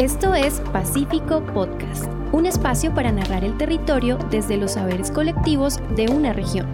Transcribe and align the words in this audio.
Esto 0.00 0.34
es 0.34 0.60
Pacífico 0.72 1.44
Podcast, 1.52 2.06
un 2.32 2.46
espacio 2.46 2.94
para 2.94 3.12
narrar 3.12 3.44
el 3.44 3.58
territorio 3.58 4.16
desde 4.30 4.56
los 4.56 4.72
saberes 4.72 5.10
colectivos 5.10 5.78
de 5.94 6.06
una 6.06 6.32
región. 6.32 6.66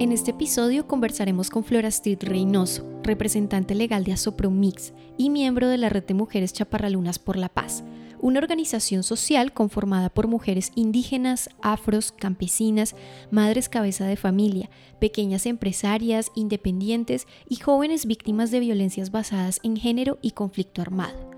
En 0.00 0.10
este 0.10 0.32
episodio 0.32 0.88
conversaremos 0.88 1.48
con 1.48 1.62
Flora 1.62 1.86
Street 1.86 2.18
Reynoso, 2.22 2.84
representante 3.04 3.76
legal 3.76 4.02
de 4.02 4.12
Asopromix 4.12 4.92
y 5.16 5.30
miembro 5.30 5.68
de 5.68 5.78
la 5.78 5.88
Red 5.88 6.02
de 6.02 6.14
Mujeres 6.14 6.52
Chaparralunas 6.52 7.20
por 7.20 7.36
la 7.36 7.48
Paz, 7.48 7.84
una 8.20 8.38
organización 8.38 9.02
social 9.02 9.52
conformada 9.52 10.08
por 10.08 10.26
mujeres 10.26 10.72
indígenas, 10.74 11.50
afros, 11.62 12.12
campesinas, 12.12 12.94
madres 13.30 13.68
cabeza 13.68 14.06
de 14.06 14.16
familia, 14.16 14.70
pequeñas 14.98 15.46
empresarias, 15.46 16.30
independientes 16.34 17.26
y 17.48 17.56
jóvenes 17.56 18.06
víctimas 18.06 18.50
de 18.50 18.60
violencias 18.60 19.10
basadas 19.10 19.60
en 19.62 19.76
género 19.76 20.18
y 20.22 20.32
conflicto 20.32 20.82
armado. 20.82 21.30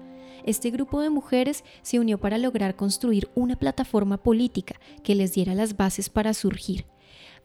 Este 0.44 0.70
grupo 0.70 1.00
de 1.00 1.10
mujeres 1.10 1.64
se 1.82 1.98
unió 1.98 2.18
para 2.18 2.38
lograr 2.38 2.76
construir 2.76 3.28
una 3.34 3.56
plataforma 3.56 4.16
política 4.16 4.80
que 5.02 5.14
les 5.14 5.34
diera 5.34 5.54
las 5.54 5.76
bases 5.76 6.08
para 6.08 6.34
surgir 6.34 6.86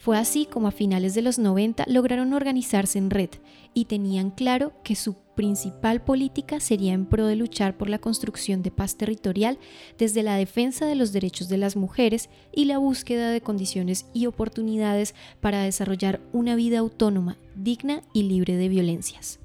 fue 0.05 0.20
así 0.20 0.45
como 0.45 0.68
a 0.68 0.72
finales 0.72 1.16
de 1.16 1.23
los 1.23 1.40
90 1.40 1.86
lograron 1.88 2.34
organizarse 2.34 3.00
en 3.00 3.09
red 3.09 3.32
y 3.73 3.86
tenían 3.86 4.30
claro 4.30 4.72
que 4.84 4.95
su 4.95 5.16
principal 5.34 6.04
política 6.04 6.59
sería 6.59 6.94
en 6.94 7.08
pro 7.08 7.26
de 7.26 7.36
luchar 7.36 7.76
por 7.76 7.90
la 7.90 7.98
construcción 7.98 8.62
de 8.62 8.70
paz 8.70 8.98
territorial 8.98 9.58
desde 9.98 10.22
la 10.22 10.36
defensa 10.36 10.86
de 10.86 10.94
los 10.94 11.12
derechos 11.12 11.50
de 11.50 11.58
las 11.58 11.76
mujeres 11.76 12.30
y 12.54 12.66
la 12.66 12.78
búsqueda 12.78 13.31
de 13.31 13.41
condiciones 13.41 14.05
y 14.14 14.28
oportunidades 14.28 15.16
para 15.41 15.64
desarrollar 15.64 16.22
una 16.34 16.56
vida 16.56 16.78
autónoma, 16.78 17.39
digna 17.56 18.03
y 18.14 18.22
libre 18.22 18.58
de 18.58 18.70
violencias. 18.70 19.39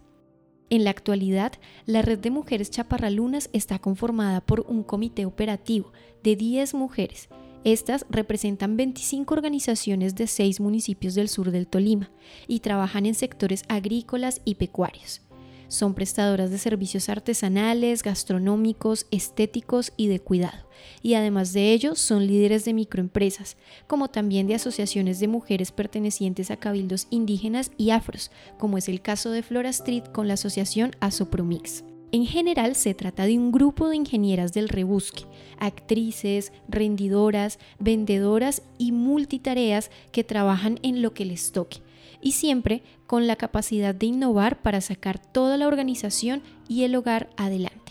En 0.69 0.85
la 0.85 0.91
actualidad, 0.91 1.53
la 1.87 2.03
red 2.03 2.19
de 2.19 2.31
mujeres 2.31 2.71
chaparralunas 2.71 3.49
está 3.55 3.79
conformada 3.79 4.43
por 4.43 4.67
un 4.69 4.83
comité 4.83 5.25
operativo 5.25 5.91
de 6.23 6.37
10 6.37 6.75
mujeres 6.75 7.31
estas 7.65 8.07
representan 8.09 8.77
25 8.77 9.35
organizaciones 9.35 10.15
de 10.15 10.27
seis 10.27 10.61
municipios 10.61 11.15
del 11.15 11.29
sur 11.29 11.51
del 11.51 11.67
Tolima 11.67 12.11
y 12.47 12.61
trabajan 12.61 13.07
en 13.07 13.15
sectores 13.15 13.65
agrícolas 13.69 14.41
y 14.45 14.55
pecuarios. 14.55 15.23
Son 15.69 15.95
prestadoras 15.95 16.51
de 16.51 16.59
servicios 16.59 17.09
artesanales, 17.09 18.03
gastronómicos, 18.03 19.07
estéticos 19.13 19.93
y 19.97 20.09
de 20.09 20.19
cuidado. 20.19 20.69
Y 21.01 21.15
además 21.15 21.53
de 21.53 21.73
ello, 21.73 21.95
son 21.95 22.27
líderes 22.27 22.65
de 22.65 22.75
microempresas, 22.75 23.57
como 23.87 24.09
también 24.09 24.49
de 24.49 24.57
asociaciones 24.57 25.21
de 25.21 25.29
mujeres 25.29 25.71
pertenecientes 25.71 26.51
a 26.51 26.57
cabildos 26.57 27.07
indígenas 27.11 27.71
y 27.77 27.91
afros, 27.91 28.33
como 28.59 28.79
es 28.79 28.89
el 28.89 29.01
caso 29.01 29.31
de 29.31 29.45
Flora 29.45 29.69
Street 29.69 30.05
con 30.13 30.27
la 30.27 30.35
asociación 30.35 30.91
Asopromix. 30.99 31.85
En 32.13 32.27
general 32.27 32.75
se 32.75 32.93
trata 32.95 33.25
de 33.25 33.39
un 33.39 33.53
grupo 33.53 33.89
de 33.89 33.97
ingenieras 33.97 34.53
del 34.53 34.69
rebusque, 34.69 35.25
actrices, 35.59 36.53
rendidoras, 36.69 37.59
vendedoras 37.79 38.63
y 38.79 38.91
multitareas 38.91 39.91
que 40.11 40.25
trabajan 40.25 40.81
en 40.83 41.03
lo 41.03 41.15
que 41.15 41.25
les 41.25 41.53
toque 41.53 41.83
y 42.21 42.33
siempre 42.33 42.83
con 43.07 43.27
la 43.27 43.37
capacidad 43.37 43.95
de 43.95 44.07
innovar 44.07 44.61
para 44.61 44.81
sacar 44.81 45.19
toda 45.19 45.57
la 45.57 45.69
organización 45.69 46.43
y 46.69 46.85
el 46.85 46.95
hogar 46.97 47.31
adelante. 47.37 47.90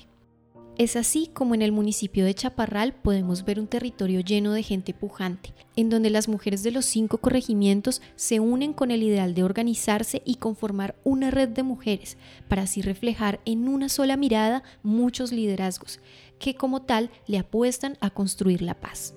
Es 0.80 0.96
así 0.96 1.30
como 1.34 1.56
en 1.56 1.62
el 1.62 1.74
municipio 1.74 2.24
de 2.24 2.34
Chaparral 2.34 2.94
podemos 2.94 3.44
ver 3.44 3.60
un 3.60 3.68
territorio 3.68 4.22
lleno 4.22 4.54
de 4.54 4.64
gente 4.64 4.94
pujante, 4.94 5.54
en 5.76 5.90
donde 5.90 6.10
las 6.10 6.30
mujeres 6.30 6.64
de 6.64 6.72
los 6.72 6.86
cinco 6.86 7.18
corregimientos 7.18 8.02
se 8.16 8.40
unen 8.40 8.72
con 8.72 8.90
el 8.90 9.04
ideal 9.04 9.34
de 9.34 9.44
organizarse 9.44 10.22
y 10.24 10.36
conformar 10.36 10.96
una 11.04 11.32
red 11.32 11.50
de 11.50 11.64
mujeres, 11.64 12.18
para 12.48 12.62
así 12.62 12.82
reflejar 12.82 13.42
en 13.44 13.68
una 13.68 13.90
sola 13.90 14.16
mirada 14.16 14.64
muchos 14.82 15.34
liderazgos, 15.34 16.00
que 16.40 16.56
como 16.56 16.82
tal 16.84 17.10
le 17.28 17.40
apuestan 17.40 17.98
a 18.00 18.10
construir 18.10 18.62
la 18.62 18.80
paz. 18.80 19.16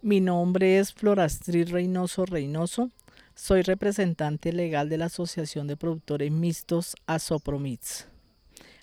Mi 0.00 0.20
nombre 0.20 0.78
es 0.78 0.92
Florastri 0.92 1.64
Reynoso 1.64 2.24
Reynoso. 2.24 2.88
Soy 3.34 3.62
representante 3.62 4.52
legal 4.52 4.90
de 4.90 4.98
la 4.98 5.06
Asociación 5.06 5.66
de 5.66 5.76
Productores 5.76 6.30
Mixtos 6.30 6.94
Asopromits. 7.06 8.06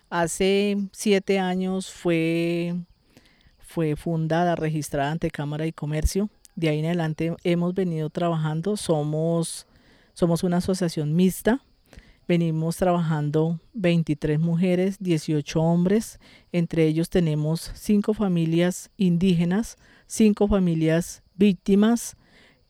Hace 0.09 0.75
siete 0.91 1.37
años 1.37 1.91
fue, 1.91 2.75
fue 3.59 3.95
fundada, 3.95 4.55
registrada 4.55 5.11
ante 5.11 5.29
Cámara 5.29 5.65
de 5.65 5.73
Comercio. 5.73 6.29
De 6.55 6.67
ahí 6.67 6.79
en 6.79 6.85
adelante 6.85 7.35
hemos 7.43 7.75
venido 7.75 8.09
trabajando. 8.09 8.75
Somos, 8.75 9.67
somos 10.13 10.43
una 10.43 10.57
asociación 10.57 11.15
mixta. 11.15 11.63
Venimos 12.27 12.75
trabajando 12.75 13.59
23 13.73 14.39
mujeres, 14.39 14.97
18 14.99 15.61
hombres. 15.61 16.19
Entre 16.51 16.88
ellos 16.88 17.11
tenemos 17.11 17.71
cinco 17.75 18.15
familias 18.15 18.89
indígenas, 18.97 19.77
cinco 20.07 20.47
familias 20.47 21.21
víctimas 21.35 22.17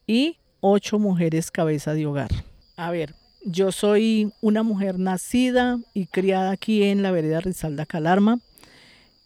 y 0.06 0.40
ocho 0.62 1.00
mujeres 1.00 1.52
cabeza 1.52 1.94
de 1.94 2.06
hogar. 2.06 2.30
A 2.76 2.92
ver, 2.92 3.16
yo 3.44 3.72
soy 3.72 4.32
una 4.42 4.64
mujer 4.64 5.00
nacida 5.00 5.80
y 5.94 6.08
criada 6.08 6.52
aquí 6.52 6.84
en 6.84 7.02
la 7.02 7.12
vereda 7.12 7.40
Rizalda 7.40 7.86
Calarma. 7.86 8.40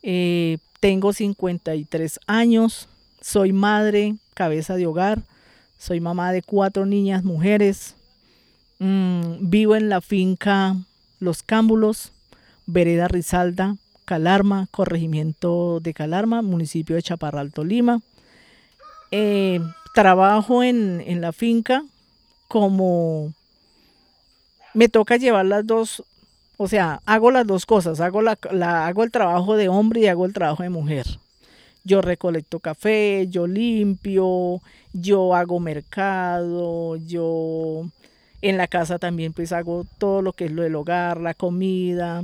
Eh, 0.02 0.58
tengo 0.80 1.14
53 1.14 2.20
años, 2.28 2.90
soy 3.22 3.54
madre, 3.54 4.16
cabeza 4.34 4.76
de 4.76 4.86
hogar, 4.86 5.24
soy 5.78 6.00
mamá 6.00 6.32
de 6.32 6.42
cuatro 6.42 6.86
niñas 6.86 7.24
mujeres. 7.24 7.96
Mm, 8.80 9.50
vivo 9.50 9.76
en 9.76 9.90
la 9.90 10.02
finca 10.02 10.76
Los 11.20 11.42
Cámbulos, 11.42 12.12
vereda 12.66 13.08
Rizalda, 13.08 13.78
Calarma, 14.06 14.68
corregimiento 14.72 15.80
de 15.80 15.94
Calarma, 15.94 16.42
municipio 16.42 16.96
de 16.96 17.04
Chaparral, 17.04 17.54
Tolima. 17.54 18.02
Eh, 19.12 19.62
trabajo 19.94 20.64
en, 20.64 21.22
la 21.22 21.32
finca 21.32 21.86
como 22.50 23.32
me 24.74 24.90
toca 24.90 25.18
llevar 25.18 25.46
las 25.46 25.66
dos, 25.66 26.04
o 26.58 26.68
sea, 26.68 27.02
hago 27.06 27.32
las 27.32 27.48
dos 27.48 27.66
cosas, 27.66 28.02
hago, 28.02 28.22
la, 28.22 28.38
hago 28.86 29.04
el 29.04 29.12
trabajo 29.12 29.56
de 29.56 29.70
hombre 29.70 30.02
y 30.02 30.08
hago 30.08 30.26
el 30.26 30.34
trabajo 30.34 30.64
de 30.64 30.70
mujer. 30.70 31.06
Yo 31.86 32.02
recolecto 32.02 32.60
café, 32.60 33.28
yo 33.30 33.46
limpio, 33.46 34.62
yo 34.94 35.36
hago 35.36 35.60
mercado, 35.60 36.96
yo 36.96 37.86
en 38.42 38.58
la 38.58 38.68
casa 38.68 39.00
también 39.00 39.34
pues 39.34 39.52
hago 39.52 39.86
todo 40.00 40.22
lo 40.22 40.34
que 40.34 40.46
es 40.46 40.52
lo 40.52 40.64
del 40.64 40.76
hogar, 40.76 41.20
la 41.20 41.34
comida, 41.34 42.24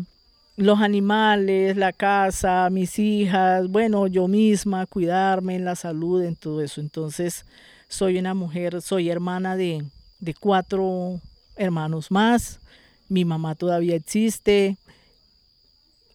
los 0.59 0.81
animales, 0.81 1.78
la 1.78 1.94
casa, 1.94 2.70
mis 2.70 3.00
hijas, 3.00 3.70
bueno, 3.70 4.08
yo 4.08 4.28
misma, 4.28 4.86
cuidarme 4.86 5.56
en 5.56 5.64
la 5.64 5.75
salud, 5.78 6.22
en 6.22 6.36
todo 6.36 6.62
eso. 6.62 6.81
Entonces, 6.81 7.46
soy 7.88 8.18
una 8.20 8.34
mujer, 8.34 8.81
soy 8.81 9.09
hermana 9.09 9.56
de, 9.56 9.86
de 10.19 10.34
cuatro 10.34 11.22
hermanos 11.56 12.12
más, 12.12 12.59
mi 13.08 13.24
mamá 13.24 13.56
todavía 13.56 13.96
existe, 13.96 14.78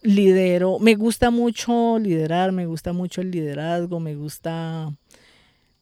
lidero, 0.03 0.77
me 0.77 0.93
gusta 0.93 1.31
mucho 1.31 1.97
liderar, 1.97 2.51
me 2.51 2.67
gusta 2.67 2.93
mucho 2.93 3.21
el 3.21 3.31
liderazgo, 3.31 3.99
me 3.99 4.15
gusta 4.15 4.93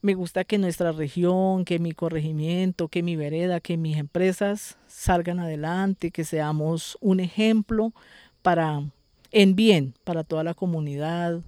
me 0.01 0.15
gusta 0.15 0.43
que 0.43 0.57
nuestra 0.57 0.91
región, 0.91 1.63
que 1.63 1.79
mi 1.79 1.93
corregimiento, 1.93 2.89
que 2.89 3.03
mi 3.03 3.15
vereda, 3.15 3.61
que 3.61 3.77
mis 3.77 3.97
empresas 3.97 4.77
salgan 4.85 5.39
adelante, 5.39 6.11
que 6.11 6.25
seamos 6.25 6.97
un 6.99 7.21
ejemplo 7.21 7.93
para, 8.43 8.83
en 9.31 9.55
bien, 9.55 9.95
para 10.03 10.23
toda 10.23 10.43
la 10.43 10.53
comunidad, 10.53 11.41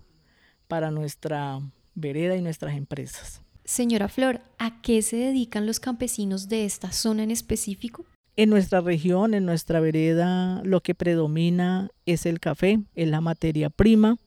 para 0.67 0.89
nuestra 0.89 1.61
vereda 1.93 2.35
y 2.35 2.41
nuestras 2.41 2.75
empresas. 2.75 3.41
Señora 3.63 4.07
Flor, 4.07 4.41
¿a 4.57 4.81
qué 4.81 5.01
se 5.01 5.17
dedican 5.17 5.67
los 5.67 5.79
campesinos 5.79 6.49
de 6.49 6.65
esta 6.65 6.91
zona 6.91 7.23
en 7.23 7.31
específico? 7.31 8.05
En 8.37 8.49
nuestra 8.49 8.81
región, 8.81 9.33
en 9.33 9.45
nuestra 9.45 9.79
vereda, 9.79 10.61
lo 10.63 10.81
que 10.81 10.93
predomina 10.95 11.89
es 12.05 12.25
el 12.25 12.39
café, 12.39 12.79
es 12.95 13.07
la 13.07 13.21
materia 13.21 13.69
prima. 13.69 14.17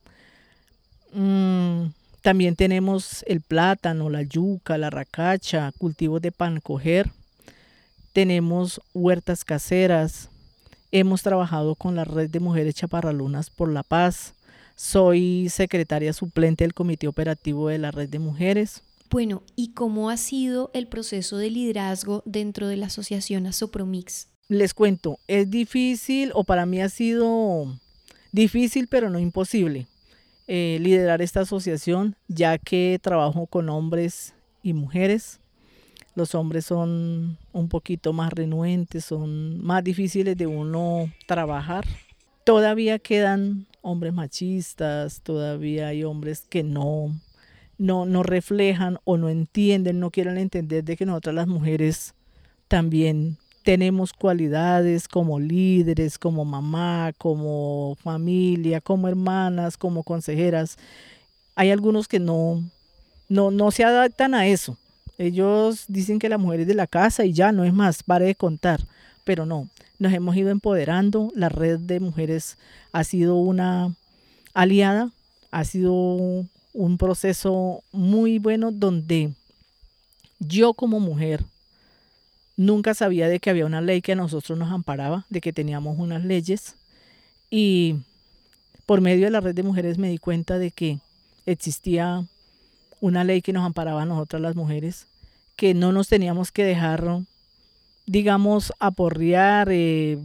Mm, 1.13 1.91
también 2.23 2.57
tenemos 2.57 3.25
el 3.27 3.41
plátano, 3.43 4.11
la 4.11 4.23
yuca, 4.23 4.79
la 4.79 4.91
racacha, 4.91 5.73
cultivos 5.79 6.21
de 6.21 6.33
pan 6.33 6.61
coger. 6.61 7.11
Tenemos 8.13 8.81
huertas 8.93 9.45
caseras, 9.45 10.31
Hemos 10.91 11.23
trabajado 11.23 11.75
con 11.75 11.97
la 11.97 12.05
red 12.05 12.31
de 12.31 12.41
mujeres 12.41 12.75
chaparralunas 12.75 13.51
por 13.51 13.71
la 13.71 13.83
paz. 13.83 14.35
Soy 14.75 15.49
secretaria 15.51 16.13
suplente 16.13 16.65
del 16.65 16.73
comité 16.73 17.09
operativo 17.09 17.69
de 17.69 17.79
la 17.79 17.91
red 17.91 18.09
de 18.09 18.19
mujeres. 18.19 18.83
Bueno, 19.11 19.43
¿y 19.57 19.73
cómo 19.73 20.09
ha 20.11 20.17
sido 20.17 20.71
el 20.75 20.87
proceso 20.87 21.37
de 21.37 21.51
liderazgo 21.51 22.23
dentro 22.27 22.69
de 22.69 22.77
la 22.77 22.87
asociación 22.87 23.47
Asopromix? 23.47 24.29
Les 24.49 24.73
cuento, 24.73 25.19
es 25.27 25.51
difícil 25.51 26.31
o 26.35 26.45
para 26.45 26.65
mí 26.65 26.81
ha 26.81 26.89
sido 26.89 27.79
difícil 28.33 28.89
pero 28.89 29.11
no 29.11 29.19
imposible. 29.19 29.87
eh, 30.51 30.79
liderar 30.81 31.21
esta 31.21 31.41
asociación, 31.41 32.17
ya 32.27 32.57
que 32.57 32.99
trabajo 33.03 33.47
con 33.47 33.69
hombres 33.69 34.33
y 34.63 34.73
mujeres. 34.73 35.41
Los 36.19 36.35
hombres 36.35 36.67
son 36.67 37.39
un 37.53 37.69
poquito 37.69 38.13
más 38.13 38.33
renuentes, 38.33 39.05
son 39.05 39.65
más 39.65 39.85
difíciles 39.85 40.37
de 40.37 40.49
uno 40.49 41.13
trabajar. 41.29 41.87
Todavía 42.43 42.99
quedan 42.99 43.67
hombres 43.83 44.13
machistas, 44.13 45.21
todavía 45.21 45.87
hay 45.87 46.03
hombres 46.03 46.45
que 46.51 46.65
no, 46.65 47.15
no, 47.79 48.05
no 48.05 48.25
reflejan 48.25 48.99
o 49.05 49.17
no 49.17 49.29
entienden, 49.29 50.01
no 50.01 50.11
quieren 50.11 50.39
entender 50.39 50.83
de 50.83 50.97
que 50.97 51.07
nosotras 51.07 51.37
las 51.37 51.47
mujeres 51.47 52.15
también 52.67 53.39
tenemos 53.63 54.13
cualidades 54.13 55.07
como 55.07 55.39
líderes, 55.39 56.19
como 56.19 56.45
mamá, 56.45 57.13
como 57.17 57.97
familia, 58.03 58.81
como 58.81 59.07
hermanas, 59.07 59.77
como 59.77 60.03
consejeras. 60.03 60.79
Hay 61.55 61.71
algunos 61.71 62.09
que 62.09 62.19
no, 62.19 62.61
no, 63.29 63.53
no 63.53 63.71
se 63.71 63.85
adaptan 63.85 64.35
a 64.35 64.49
eso. 64.49 64.77
Ellos 65.19 65.85
dicen 65.89 66.19
que 66.19 66.29
la 66.29 66.39
mujer 66.39 66.61
es 66.61 66.67
de 66.69 66.75
la 66.75 66.87
casa 66.87 67.25
y 67.25 67.33
ya 67.33 67.53
no 67.53 67.65
es 67.65 67.73
más, 67.73 68.03
pare 68.03 68.27
de 68.27 68.35
contar, 68.35 68.81
pero 69.25 69.45
no, 69.45 69.69
nos 69.99 70.13
hemos 70.13 70.37
ido 70.37 70.51
empoderando, 70.51 71.31
la 71.35 71.49
red 71.49 71.81
de 71.81 71.99
mujeres 72.01 72.57
ha 72.93 73.03
sido 73.05 73.37
una 73.37 73.95
aliada, 74.55 75.11
ha 75.51 75.65
sido 75.65 75.93
un 76.73 76.99
proceso 76.99 77.83
muy 77.91 78.39
bueno 78.39 78.71
donde 78.71 79.33
yo 80.39 80.73
como 80.75 81.01
mujer 81.01 81.45
nunca 82.57 82.95
sabía 82.95 83.29
de 83.29 83.41
que 83.41 83.51
había 83.51 83.67
una 83.67 83.81
ley 83.81 84.03
que 84.03 84.13
a 84.13 84.17
nosotros 84.17 84.59
nos 84.59 84.71
amparaba, 84.71 85.25
de 85.31 85.41
que 85.41 85.53
teníamos 85.53 85.99
unas 85.99 86.25
leyes. 86.25 86.75
Y 87.51 87.97
por 88.87 89.01
medio 89.01 89.27
de 89.27 89.31
la 89.31 89.41
red 89.41 89.55
de 89.55 89.63
mujeres 89.63 89.99
me 89.99 90.11
di 90.11 90.19
cuenta 90.19 90.59
de 90.59 90.71
que 90.71 90.99
existía 91.47 92.25
una 93.01 93.25
ley 93.25 93.43
que 93.43 93.53
nos 93.53 93.65
amparaba 93.65 94.03
a 94.03 94.07
nosotras 94.07 94.43
las 94.43 94.57
mujeres, 94.57 95.07
que 95.57 95.75
no 95.75 95.93
nos 95.93 96.09
teníamos 96.09 96.53
que 96.53 96.65
dejar, 96.65 97.05
digamos, 98.07 98.73
aporrear, 98.79 99.69
eh, 99.71 100.19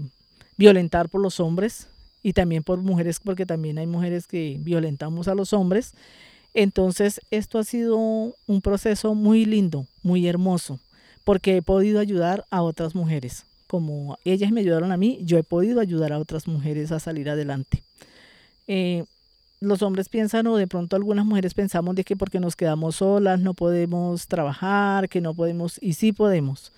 violentar 0.57 1.09
por 1.09 1.21
los 1.21 1.39
hombres 1.39 1.87
y 2.21 2.33
también 2.33 2.63
por 2.63 2.79
mujeres, 2.81 3.19
porque 3.23 3.45
también 3.45 3.77
hay 3.77 3.87
mujeres 3.87 4.27
que 4.27 4.57
violentamos 4.59 5.27
a 5.27 5.35
los 5.35 5.53
hombres. 5.53 5.93
Entonces, 6.53 7.19
esto 7.31 7.57
ha 7.57 7.63
sido 7.63 7.97
un 7.97 8.61
proceso 8.61 9.15
muy 9.15 9.45
lindo, 9.45 9.85
muy 10.03 10.27
hermoso, 10.27 10.79
porque 11.23 11.57
he 11.57 11.61
podido 11.61 11.99
ayudar 11.99 12.45
a 12.51 12.61
otras 12.61 12.95
mujeres. 12.95 13.45
Como 13.67 14.17
ellas 14.23 14.51
me 14.51 14.61
ayudaron 14.61 14.91
a 14.91 14.97
mí, 14.97 15.19
yo 15.23 15.37
he 15.37 15.43
podido 15.43 15.79
ayudar 15.79 16.13
a 16.13 16.19
otras 16.19 16.47
mujeres 16.47 16.91
a 16.91 16.99
salir 16.99 17.29
adelante. 17.29 17.81
Eh, 18.67 19.03
los 19.63 19.81
hombres 19.81 20.09
piensan 20.09 20.45
o 20.47 20.57
de 20.57 20.67
pronto 20.67 20.95
algunas 20.95 21.25
mujeres 21.25 21.53
pensamos 21.53 21.95
de 21.95 22.03
que 22.03 22.17
porque 22.17 22.39
nos 22.39 22.55
quedamos 22.55 22.97
solas 22.97 23.39
no 23.39 23.53
podemos 23.53 24.27
trabajar, 24.27 25.07
que 25.07 25.21
no 25.21 25.33
podemos, 25.33 25.77
y 25.81 25.93
sí 25.93 26.11
podemos. 26.11 26.73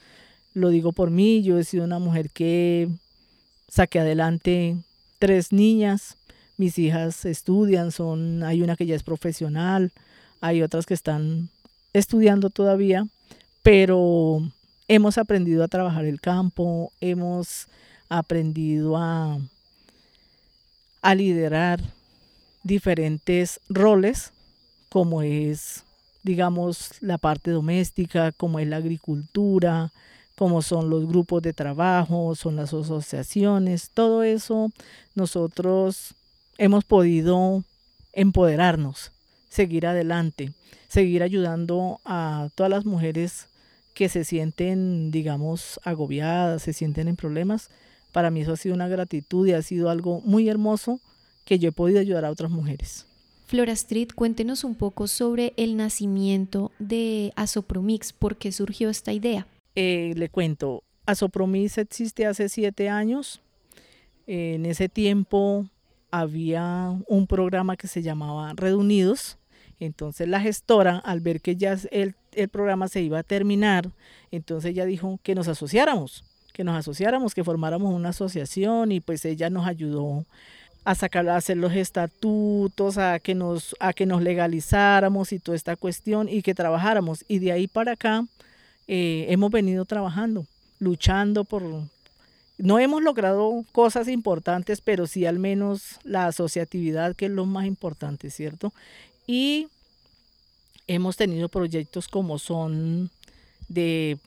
Lo 0.53 0.69
digo 0.69 0.93
por 0.93 1.09
mí, 1.09 1.41
yo 1.41 1.57
he 1.57 1.63
sido 1.63 1.83
una 1.83 1.99
mujer 1.99 2.29
que 2.29 2.87
saqué 3.67 3.99
adelante 3.99 4.77
tres 5.17 5.51
niñas, 5.51 6.15
mis 6.57 6.77
hijas 6.77 7.25
estudian, 7.25 7.91
son, 7.91 8.43
hay 8.43 8.61
una 8.61 8.75
que 8.75 8.85
ya 8.85 8.95
es 8.95 9.03
profesional, 9.03 9.91
hay 10.39 10.61
otras 10.61 10.85
que 10.85 10.93
están 10.93 11.49
estudiando 11.93 12.51
todavía, 12.51 13.07
pero 13.63 14.41
hemos 14.87 15.17
aprendido 15.17 15.63
a 15.63 15.67
trabajar 15.67 16.05
el 16.05 16.21
campo, 16.21 16.91
hemos 17.01 17.67
aprendido 18.09 18.95
a, 18.95 19.39
a 21.01 21.15
liderar, 21.15 21.81
diferentes 22.65 23.59
roles, 23.69 24.31
como 24.89 25.21
es, 25.21 25.83
digamos, 26.23 26.89
la 27.00 27.19
parte 27.19 27.51
doméstica, 27.51 28.31
como 28.31 28.59
es 28.59 28.67
la 28.67 28.77
agricultura, 28.77 29.94
como 30.35 30.63
son 30.63 30.89
los 30.89 31.07
grupos 31.07 31.44
de 31.44 31.53
trabajo, 31.53 32.35
son 32.35 32.56
las 32.56 32.73
asociaciones, 32.73 33.91
todo 33.94 34.23
eso 34.23 34.71
nosotros 35.13 36.15
hemos 36.57 36.83
podido 36.83 37.63
empoderarnos, 38.13 39.11
seguir 39.47 39.85
adelante, 39.85 40.51
seguir 40.88 41.21
ayudando 41.21 42.01
a 42.03 42.50
todas 42.56 42.71
las 42.71 42.83
mujeres 42.83 43.47
que 43.94 44.09
se 44.09 44.25
sienten, 44.25 45.11
digamos, 45.11 45.79
agobiadas, 45.83 46.63
se 46.63 46.73
sienten 46.73 47.07
en 47.09 47.15
problemas. 47.15 47.69
Para 48.11 48.31
mí 48.31 48.41
eso 48.41 48.53
ha 48.53 48.57
sido 48.57 48.73
una 48.73 48.88
gratitud 48.88 49.47
y 49.47 49.53
ha 49.53 49.61
sido 49.61 49.89
algo 49.89 50.19
muy 50.21 50.50
hermoso 50.50 51.00
que 51.45 51.59
yo 51.59 51.69
he 51.69 51.71
podido 51.71 52.00
ayudar 52.00 52.25
a 52.25 52.31
otras 52.31 52.51
mujeres. 52.51 53.07
Flora 53.45 53.74
Street, 53.74 54.09
cuéntenos 54.15 54.63
un 54.63 54.75
poco 54.75 55.07
sobre 55.07 55.53
el 55.56 55.77
nacimiento 55.77 56.71
de 56.80 57.31
Asopromix, 57.36 58.12
¿por 58.12 58.38
qué 58.38 58.51
surgió 58.51 58.89
esta 58.89 59.13
idea? 59.13 59.47
Eh, 59.75 60.13
le 60.15 60.30
cuento, 60.30 60.83
Asopromix 61.06 61.77
existe 61.77 62.25
hace 62.25 62.50
siete 62.50 62.89
años. 62.89 63.42
en 64.27 64.65
ese 64.65 64.89
tiempo 64.89 65.68
había 66.09 67.00
un 67.07 67.27
programa 67.27 67.77
que 67.77 67.88
se 67.88 68.01
llamaba 68.01 68.53
Red 68.56 68.74
Unidos. 68.74 69.38
Entonces 69.80 70.27
la 70.27 70.39
gestora, 70.39 70.97
al 70.97 71.19
ver 71.19 71.42
que 71.42 71.56
ya 71.56 71.77
el, 71.92 72.15
el 72.31 72.50
programa 72.50 72.88
se 72.88 73.01
iba 73.01 73.19
a 73.19 73.24
terminar, 73.24 73.92
entonces 74.31 74.71
ella 74.71 74.86
dijo 74.86 75.19
que 75.21 75.36
nos 75.36 75.47
asociáramos, 75.47 76.24
que 76.53 76.63
nos 76.63 76.75
asociáramos, 76.77 77.36
que 77.36 77.44
formáramos 77.44 77.94
una 77.94 78.09
asociación 78.09 78.92
y 78.92 79.01
pues 79.01 79.25
ella 79.25 79.50
nos 79.50 79.68
ayudó 79.68 80.25
a 80.85 80.93
sacar, 80.93 81.27
a 81.27 81.35
hacer 81.35 81.57
los 81.57 81.73
estatutos, 81.73 82.99
a 82.99 83.19
que 83.19 83.33
nos, 83.33 83.75
a 83.79 83.91
que 83.91 84.05
nos 84.05 84.21
legalizáramos 84.21 85.33
y 85.33 85.39
toda 85.39 85.55
esta 85.55 85.75
cuestión 85.75 86.29
y 86.29 86.43
que 86.43 86.53
trabajáramos. 86.53 87.25
Y 87.27 87.39
de 87.39 87.51
ahí 87.51 87.67
para 87.67 87.93
acá 87.93 88.25
eh, 88.87 89.25
hemos 89.29 89.49
venido 89.49 89.85
trabajando, 89.85 90.45
luchando 90.79 91.43
por, 91.43 91.63
no 92.59 92.79
hemos 92.79 93.01
logrado 93.01 93.65
cosas 93.71 94.07
importantes, 94.07 94.79
pero 94.79 95.07
sí 95.07 95.25
al 95.25 95.39
menos 95.39 95.99
la 96.03 96.27
asociatividad, 96.27 97.15
que 97.15 97.25
es 97.25 97.31
lo 97.31 97.47
más 97.47 97.65
importante, 97.65 98.29
¿cierto? 98.29 98.71
Y 99.25 99.67
hemos 100.85 101.17
tenido 101.17 101.49
proyectos 101.49 102.07
como 102.07 102.37
son 102.37 103.09
de 103.67 104.19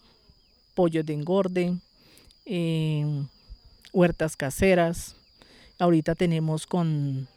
pollos 0.75 1.07
de 1.07 1.15
engorde, 1.15 1.77
eh, 2.47 3.07
huertas 3.93 4.37
caseras, 4.37 5.15
Ahorita 5.79 6.17
tenemos 6.17 6.67
con, 6.67 7.29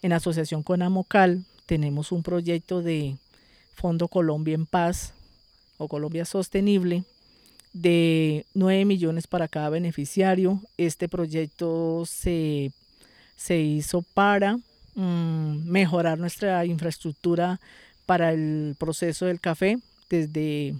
en 0.00 0.12
asociación 0.12 0.62
con 0.62 0.80
Amocal, 0.80 1.44
tenemos 1.66 2.10
un 2.10 2.22
proyecto 2.22 2.80
de 2.80 3.16
Fondo 3.74 4.08
Colombia 4.08 4.54
en 4.54 4.64
Paz 4.64 5.12
o 5.76 5.86
Colombia 5.86 6.24
Sostenible 6.24 7.04
de 7.74 8.46
9 8.54 8.86
millones 8.86 9.26
para 9.26 9.46
cada 9.46 9.68
beneficiario. 9.68 10.60
Este 10.78 11.06
proyecto 11.08 12.04
se, 12.06 12.72
se 13.36 13.58
hizo 13.60 14.02
para 14.14 14.56
mm, 14.94 15.64
mejorar 15.66 16.18
nuestra 16.18 16.64
infraestructura 16.64 17.60
para 18.06 18.32
el 18.32 18.74
proceso 18.78 19.26
del 19.26 19.38
café, 19.38 19.78
desde, 20.08 20.74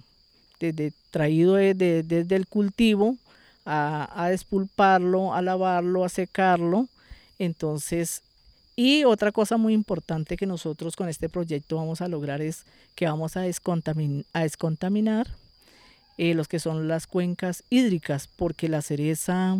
desde 0.59 0.93
traído 1.11 1.53
desde 1.53 2.35
el 2.35 2.47
cultivo 2.47 3.17
a, 3.65 4.27
despulparlo, 4.29 5.33
a 5.33 5.41
lavarlo, 5.41 6.03
a 6.03 6.09
secarlo. 6.09 6.87
Entonces, 7.39 8.21
y 8.75 9.03
otra 9.03 9.31
cosa 9.31 9.57
muy 9.57 9.73
importante 9.73 10.37
que 10.37 10.45
nosotros 10.45 10.95
con 10.95 11.09
este 11.09 11.29
proyecto 11.29 11.75
vamos 11.75 12.01
a 12.01 12.07
lograr 12.07 12.41
es 12.41 12.65
que 12.95 13.05
vamos 13.05 13.37
a, 13.37 13.41
descontaminar 13.41 15.27
eh, 16.17 16.33
los 16.33 16.47
que 16.47 16.59
son 16.59 16.87
las 16.87 17.07
cuencas 17.07 17.63
hídricas, 17.69 18.27
porque 18.27 18.69
la 18.69 18.81
cereza 18.81 19.57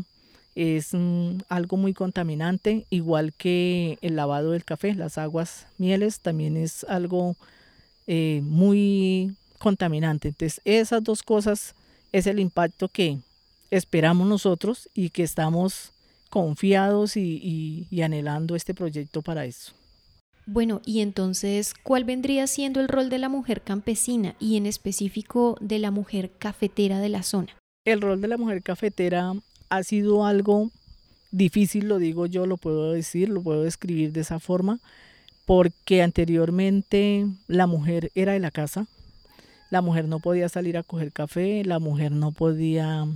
es 0.55 0.89
mm, 0.93 1.39
algo 1.49 1.77
muy 1.77 1.93
contaminante, 1.93 2.85
igual 2.89 3.33
que 3.33 3.97
el 4.01 4.15
lavado 4.15 4.51
del 4.51 4.65
café, 4.65 4.93
las 4.93 5.17
aguas 5.17 5.67
mieles 5.77 6.19
también 6.19 6.57
es 6.57 6.83
algo 6.85 7.35
eh, 8.07 8.41
muy 8.43 9.35
contaminante. 9.59 10.29
Entonces, 10.29 10.61
esas 10.65 11.03
dos 11.03 11.23
cosas 11.23 11.75
es 12.11 12.27
el 12.27 12.39
impacto 12.39 12.89
que, 12.89 13.19
esperamos 13.71 14.27
nosotros 14.27 14.89
y 14.93 15.09
que 15.09 15.23
estamos 15.23 15.93
confiados 16.29 17.17
y, 17.17 17.87
anhelando 18.03 18.55
este 18.55 18.73
proyecto 18.73 19.21
para 19.21 19.45
eso. 19.45 19.73
Bueno, 20.45 20.81
y 20.85 21.01
entonces, 21.01 21.73
¿cuál 21.83 22.03
vendría 22.03 22.47
siendo 22.47 22.79
el 22.81 22.87
rol 22.87 23.09
de 23.09 23.19
la 23.19 23.29
mujer 23.29 23.61
campesina 23.61 24.35
y 24.39 24.57
en 24.57 24.65
específico 24.65 25.57
de 25.61 25.79
la 25.79 25.91
mujer 25.91 26.31
cafetera 26.37 26.99
de 26.99 27.09
la 27.09 27.23
zona? 27.23 27.55
El 27.85 28.01
rol 28.01 28.21
de 28.21 28.27
la 28.27 28.37
mujer 28.37 28.61
cafetera 28.61 29.33
ha 29.69 29.83
sido 29.83 30.25
algo 30.25 30.71
difícil, 31.31 31.87
lo 31.87 31.99
digo 31.99 32.25
yo, 32.25 32.45
lo 32.45 32.57
puedo 32.57 32.91
decir, 32.91 33.29
lo 33.29 33.41
puedo 33.41 33.63
describir 33.63 34.11
de 34.11 34.21
esa 34.21 34.39
forma, 34.39 34.79
porque 35.45 36.01
anteriormente 36.01 37.27
la 37.47 37.67
mujer 37.67 38.11
era 38.15 38.33
de 38.33 38.39
la 38.39 38.51
casa, 38.51 38.87
la 39.69 39.81
mujer 39.81 40.07
no 40.07 40.19
podía 40.19 40.49
salir 40.49 40.77
a 40.77 40.83
coger 40.83 41.13
café, 41.13 41.63
la 41.63 41.79
mujer 41.79 42.11
no 42.11 42.31
podía 42.31 43.07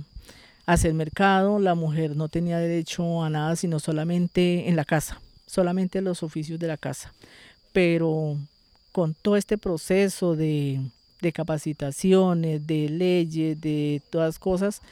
hacer 0.66 0.92
mercado, 0.94 1.58
la 1.60 1.74
mujer 1.74 2.16
no 2.16 2.28
tenía 2.28 2.58
derecho 2.58 3.22
a 3.22 3.30
nada 3.30 3.56
sino 3.56 3.78
solamente 3.78 4.68
en 4.68 4.76
la 4.76 4.84
casa. 4.84 5.20
solamente 5.46 6.02
los 6.02 6.24
oficios 6.24 6.58
de 6.58 6.66
la 6.66 6.76
casa. 6.76 7.12
Pero 7.72 8.36
con 8.90 9.14
todo 9.14 9.36
este 9.36 9.58
proceso 9.58 10.34
de, 10.34 10.80
de 11.20 11.32
capacitaciones, 11.32 12.66
de 12.66 12.88
leyes, 12.88 13.60
de 13.60 14.02
todas 14.10 14.40
cosas, 14.40 14.82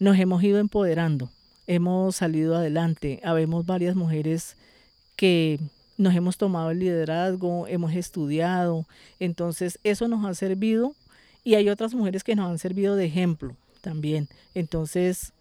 nos 0.00 0.18
hemos 0.18 0.42
ido 0.42 0.58
empoderando, 0.58 1.30
hemos 1.68 2.16
salido 2.16 2.56
adelante. 2.56 3.20
Habemos 3.22 3.64
varias 3.64 3.94
mujeres 3.94 4.56
que 5.14 5.60
nos 5.96 6.14
hemos 6.16 6.36
tomado 6.36 6.72
el 6.72 6.80
liderazgo, 6.80 7.68
hemos 7.68 7.94
estudiado, 7.94 8.86
entonces 9.20 9.78
eso 9.84 10.08
nos 10.08 10.26
ha 10.26 10.34
servido 10.34 10.94
y 11.44 11.54
hay 11.54 11.68
otras 11.68 11.94
mujeres 11.94 12.24
que 12.24 12.34
nos 12.34 12.50
han 12.50 12.58
servido 12.58 12.96
de 12.96 13.04
ejemplo 13.06 13.54
también. 13.86 14.28
Entonces 14.52 15.32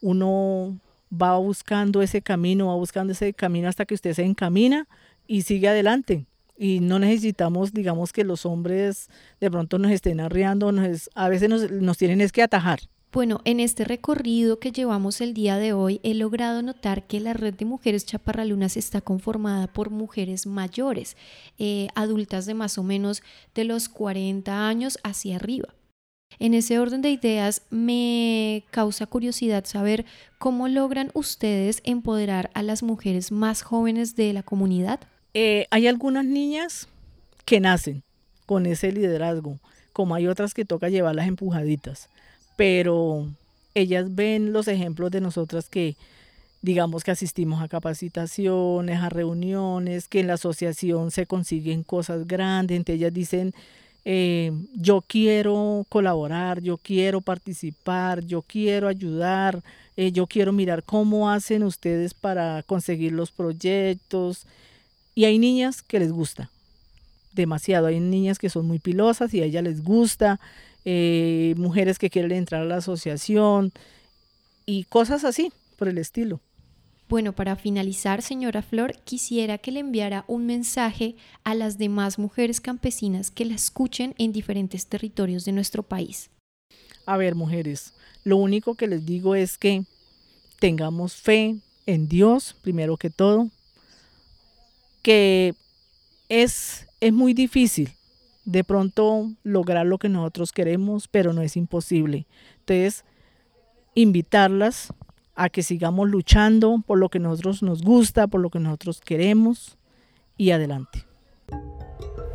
uno 0.00 0.76
va 1.10 1.38
buscando 1.38 2.02
ese 2.02 2.20
camino, 2.20 2.66
va 2.66 2.74
buscando 2.74 3.12
ese 3.12 3.32
camino 3.32 3.68
hasta 3.68 3.84
que 3.84 3.94
usted 3.94 4.12
se 4.12 4.24
encamina 4.24 4.88
y 5.28 5.42
sigue 5.42 5.68
adelante. 5.68 6.26
Y 6.58 6.80
no 6.80 6.98
necesitamos, 6.98 7.72
digamos, 7.72 8.12
que 8.12 8.24
los 8.24 8.44
hombres 8.44 9.08
de 9.40 9.50
pronto 9.52 9.78
nos 9.78 9.92
estén 9.92 10.18
arreando, 10.18 10.72
a 11.14 11.28
veces 11.28 11.48
nos, 11.48 11.70
nos 11.70 11.96
tienen 11.96 12.20
es 12.20 12.32
que 12.32 12.42
atajar. 12.42 12.80
Bueno, 13.12 13.40
en 13.44 13.60
este 13.60 13.84
recorrido 13.84 14.58
que 14.58 14.72
llevamos 14.72 15.20
el 15.20 15.32
día 15.32 15.58
de 15.58 15.72
hoy 15.72 16.00
he 16.02 16.14
logrado 16.14 16.60
notar 16.62 17.06
que 17.06 17.20
la 17.20 17.34
red 17.34 17.54
de 17.54 17.66
mujeres 17.66 18.04
chaparralunas 18.04 18.76
está 18.76 19.00
conformada 19.00 19.66
por 19.66 19.90
mujeres 19.90 20.46
mayores, 20.46 21.16
eh, 21.58 21.88
adultas 21.94 22.46
de 22.46 22.54
más 22.54 22.78
o 22.78 22.82
menos 22.82 23.22
de 23.54 23.64
los 23.64 23.88
40 23.88 24.66
años 24.66 24.98
hacia 25.04 25.36
arriba. 25.36 25.68
En 26.38 26.54
ese 26.54 26.78
orden 26.78 27.02
de 27.02 27.10
ideas 27.10 27.62
me 27.70 28.64
causa 28.70 29.06
curiosidad 29.06 29.64
saber 29.64 30.04
cómo 30.38 30.68
logran 30.68 31.10
ustedes 31.14 31.80
empoderar 31.84 32.50
a 32.54 32.62
las 32.62 32.82
mujeres 32.82 33.32
más 33.32 33.62
jóvenes 33.62 34.16
de 34.16 34.32
la 34.32 34.42
comunidad. 34.42 35.00
Eh, 35.34 35.66
hay 35.70 35.86
algunas 35.86 36.24
niñas 36.24 36.88
que 37.44 37.60
nacen 37.60 38.02
con 38.46 38.66
ese 38.66 38.92
liderazgo, 38.92 39.58
como 39.92 40.14
hay 40.14 40.26
otras 40.26 40.54
que 40.54 40.64
toca 40.64 40.88
llevarlas 40.88 41.26
empujaditas 41.26 42.08
pero 42.56 43.28
ellas 43.74 44.14
ven 44.14 44.52
los 44.52 44.68
ejemplos 44.68 45.10
de 45.10 45.20
nosotras 45.20 45.68
que 45.68 45.96
digamos 46.60 47.02
que 47.02 47.10
asistimos 47.10 47.60
a 47.60 47.68
capacitaciones, 47.68 49.00
a 49.00 49.08
reuniones, 49.08 50.06
que 50.06 50.20
en 50.20 50.28
la 50.28 50.34
asociación 50.34 51.10
se 51.10 51.26
consiguen 51.26 51.82
cosas 51.82 52.26
grandes, 52.26 52.76
entonces 52.76 53.00
ellas 53.00 53.12
dicen, 53.12 53.52
eh, 54.04 54.52
yo 54.74 55.04
quiero 55.06 55.86
colaborar, 55.88 56.60
yo 56.60 56.76
quiero 56.76 57.20
participar, 57.20 58.24
yo 58.24 58.42
quiero 58.42 58.88
ayudar, 58.88 59.62
eh, 59.96 60.10
yo 60.12 60.26
quiero 60.26 60.52
mirar 60.52 60.82
cómo 60.82 61.30
hacen 61.30 61.62
ustedes 61.62 62.14
para 62.14 62.62
conseguir 62.64 63.12
los 63.12 63.30
proyectos. 63.30 64.46
Y 65.14 65.24
hay 65.26 65.38
niñas 65.38 65.82
que 65.82 66.00
les 66.00 66.10
gusta, 66.10 66.50
demasiado, 67.32 67.86
hay 67.86 68.00
niñas 68.00 68.38
que 68.38 68.50
son 68.50 68.66
muy 68.66 68.78
pilosas 68.78 69.32
y 69.34 69.42
a 69.42 69.44
ellas 69.44 69.62
les 69.62 69.84
gusta, 69.84 70.40
eh, 70.84 71.54
mujeres 71.56 71.98
que 71.98 72.10
quieren 72.10 72.32
entrar 72.32 72.62
a 72.62 72.66
la 72.66 72.76
asociación 72.76 73.72
y 74.66 74.84
cosas 74.84 75.24
así 75.24 75.52
por 75.76 75.88
el 75.88 75.98
estilo. 75.98 76.40
Bueno, 77.08 77.34
para 77.34 77.56
finalizar, 77.56 78.22
señora 78.22 78.62
Flor, 78.62 78.94
quisiera 79.04 79.58
que 79.58 79.70
le 79.70 79.80
enviara 79.80 80.24
un 80.28 80.46
mensaje 80.46 81.14
a 81.44 81.54
las 81.54 81.76
demás 81.76 82.18
mujeres 82.18 82.60
campesinas 82.60 83.30
que 83.30 83.44
la 83.44 83.54
escuchen 83.54 84.14
en 84.18 84.32
diferentes 84.32 84.86
territorios 84.86 85.44
de 85.44 85.52
nuestro 85.52 85.82
país. 85.82 86.30
A 87.04 87.16
ver, 87.16 87.34
mujeres, 87.34 87.92
lo 88.24 88.36
único 88.36 88.76
que 88.76 88.86
les 88.86 89.04
digo 89.04 89.34
es 89.34 89.58
que 89.58 89.84
tengamos 90.58 91.16
fe 91.16 91.56
en 91.86 92.08
Dios, 92.08 92.56
primero 92.62 92.96
que 92.96 93.10
todo, 93.10 93.50
que 95.02 95.54
es, 96.28 96.86
es 97.00 97.12
muy 97.12 97.34
difícil 97.34 97.92
de 98.44 98.64
pronto 98.64 99.30
lograr 99.42 99.86
lo 99.86 99.98
que 99.98 100.08
nosotros 100.08 100.52
queremos, 100.52 101.08
pero 101.08 101.32
no 101.32 101.42
es 101.42 101.56
imposible. 101.56 102.26
Entonces, 102.60 103.04
invitarlas 103.94 104.92
a 105.34 105.48
que 105.48 105.62
sigamos 105.62 106.08
luchando 106.08 106.82
por 106.86 106.98
lo 106.98 107.08
que 107.08 107.18
nosotros 107.18 107.62
nos 107.62 107.82
gusta, 107.82 108.26
por 108.26 108.40
lo 108.40 108.50
que 108.50 108.58
nosotros 108.58 109.00
queremos 109.00 109.76
y 110.36 110.50
adelante. 110.50 111.06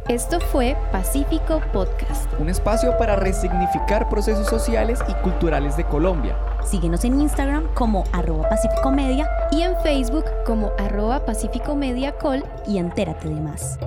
Esto 0.07 0.39
fue 0.39 0.77
Pacífico 0.93 1.61
Podcast. 1.73 2.31
Un 2.39 2.47
espacio 2.47 2.97
para 2.97 3.17
resignificar 3.17 4.07
procesos 4.07 4.47
sociales 4.47 4.99
y 5.09 5.13
culturales 5.15 5.75
de 5.75 5.83
Colombia. 5.83 6.37
Síguenos 6.65 7.03
en 7.03 7.19
Instagram 7.19 7.65
como 7.73 8.05
arroba 8.13 8.47
Pacífico 8.47 8.89
Media 8.89 9.29
y 9.51 9.63
en 9.63 9.75
Facebook 9.83 10.23
como 10.45 10.71
arroba 10.77 11.25
Pacífico 11.25 11.75
Media 11.75 12.13
Col 12.13 12.41
y 12.65 12.77
entérate 12.77 13.27
de 13.27 13.41
más. 13.41 13.77